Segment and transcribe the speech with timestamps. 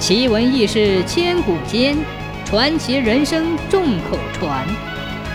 [0.00, 1.94] 奇闻异事千古间，
[2.46, 4.66] 传奇人生众口传。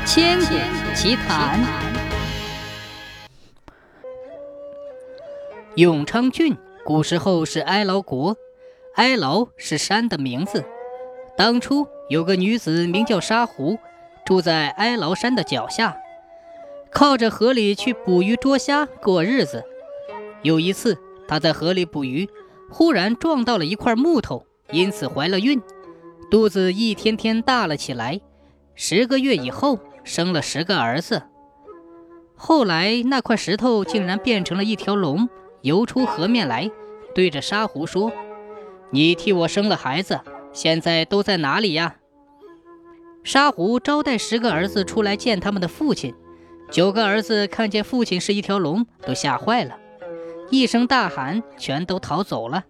[0.08, 0.56] 千古
[0.95, 1.64] 奇谈。
[5.75, 8.36] 永昌郡古时候是哀牢国，
[8.96, 10.66] 哀牢是山的名字。
[11.38, 13.77] 当初有个女子名叫沙湖，
[14.25, 15.95] 住在哀牢山的脚下，
[16.89, 19.63] 靠着河里去捕鱼捉虾过日子。
[20.41, 20.97] 有一次，
[21.27, 22.27] 她在河里捕鱼，
[22.71, 24.43] 忽然撞到了一块木头。
[24.71, 25.61] 因此怀了孕，
[26.29, 28.19] 肚子一天天大了起来。
[28.73, 31.23] 十个月以后，生了十个儿子。
[32.35, 35.29] 后来那块石头竟然变成了一条龙，
[35.61, 36.70] 游出河面来，
[37.13, 38.11] 对着沙湖说
[38.91, 40.20] ：“你替我生了孩子，
[40.51, 41.95] 现在都在哪里呀？”
[43.23, 46.13] 沙湖招待十个儿子出来见他们的父亲。
[46.70, 49.77] 九个儿子看见父亲是一条龙，都吓坏了，
[50.49, 52.65] 一声大喊，全都逃走了。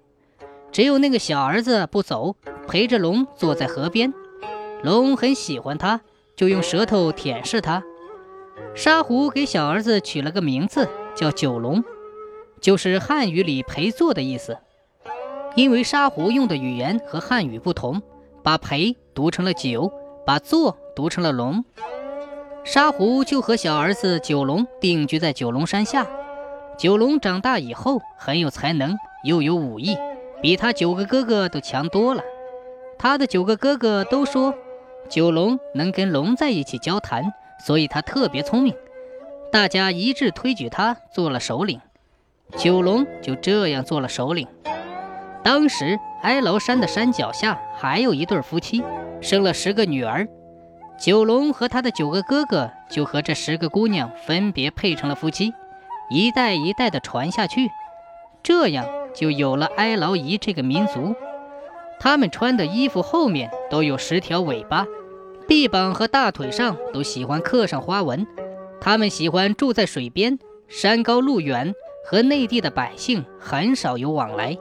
[0.75, 2.35] 只有那个小儿子不走，
[2.67, 4.13] 陪着龙坐在河边。
[4.83, 6.01] 龙很喜欢他，
[6.35, 7.81] 就用舌头舔舐他。
[8.75, 11.81] 沙湖给小儿子取了个名字，叫九龙，
[12.59, 14.57] 就是汉语里陪坐的意思。
[15.55, 18.01] 因为沙湖用的语言和汉语不同，
[18.43, 19.89] 把陪读成了九，
[20.25, 21.63] 把坐读成了龙。
[22.65, 26.05] 沙湖就和小儿子九龙定居在九龙山下。
[26.77, 29.95] 九龙长大以后很有才能，又有武艺。
[30.45, 32.21] 比他九个哥哥都强多了。
[32.99, 34.53] 他的九个哥哥都说，
[35.09, 37.33] 九龙能跟龙在一起交谈，
[37.65, 38.71] 所以他特别聪明。
[39.51, 41.81] 大家一致推举他做了首领。
[42.55, 44.47] 九龙就这样做了首领。
[45.43, 48.83] 当时哀牢山的山脚下还有一对夫妻，
[49.21, 50.27] 生了十个女儿。
[50.99, 55.55] 九龙和他的九个哥哥就和这十个姑娘分别配成了夫妻，
[56.11, 57.67] 一代一代的传下去，
[58.43, 58.85] 这样。
[59.15, 61.15] 就有了哀牢夷这个民族，
[61.99, 64.85] 他们穿的衣服后面都有十条尾巴，
[65.47, 68.27] 臂膀和大腿上都喜欢刻上花纹。
[68.81, 70.37] 他们喜欢住在水边，
[70.67, 71.73] 山高路远，
[72.05, 74.57] 和内地的百姓很少有往来。